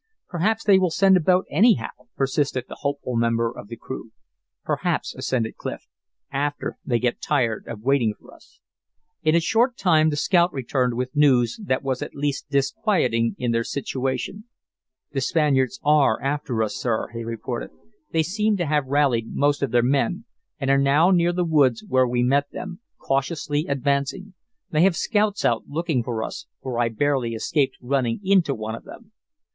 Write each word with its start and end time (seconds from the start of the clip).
"Perhaps 0.29 0.63
they 0.63 0.79
will 0.79 0.89
send 0.89 1.15
a 1.15 1.19
boat 1.19 1.45
anyhow," 1.51 1.91
persisted 2.17 2.65
the 2.67 2.79
hopeful 2.79 3.15
member 3.15 3.55
of 3.55 3.67
the 3.67 3.75
crew. 3.77 4.09
"Perhaps," 4.63 5.13
assented 5.13 5.57
Clif, 5.57 5.85
"after 6.31 6.79
they 6.83 6.97
get 6.97 7.21
tired 7.21 7.65
of 7.67 7.83
waiting 7.83 8.15
for 8.19 8.33
us." 8.33 8.59
In 9.21 9.35
a 9.35 9.39
short 9.39 9.77
time 9.77 10.09
the 10.09 10.15
scout 10.15 10.51
returned 10.51 10.95
with 10.95 11.15
news 11.15 11.61
that 11.63 11.83
was 11.83 12.01
at 12.01 12.15
least 12.15 12.49
disquieting 12.49 13.35
in 13.37 13.51
their 13.51 13.63
situation. 13.63 14.45
"The 15.11 15.21
Spaniards 15.21 15.79
are 15.83 16.19
after 16.23 16.63
us, 16.63 16.73
sir," 16.75 17.09
he 17.13 17.23
reported. 17.23 17.69
"They 18.11 18.23
seem 18.23 18.57
to 18.57 18.65
have 18.65 18.87
rallied 18.87 19.27
most 19.35 19.61
of 19.61 19.69
their 19.69 19.83
men, 19.83 20.25
and 20.59 20.71
are 20.71 20.79
now 20.81 21.11
near 21.11 21.31
the 21.31 21.45
woods 21.45 21.85
where 21.87 22.07
we 22.07 22.23
met 22.23 22.49
them, 22.51 22.79
cautiously 22.97 23.67
advancing. 23.69 24.33
They 24.71 24.81
have 24.81 24.95
scouts 24.95 25.45
out 25.45 25.65
looking 25.67 26.01
for 26.03 26.23
us, 26.23 26.47
for 26.59 26.79
I 26.79 26.89
barely 26.89 27.35
escaped 27.35 27.77
running 27.79 28.19
into 28.23 28.55
one 28.55 28.73
of 28.73 28.83
them." 28.83 29.11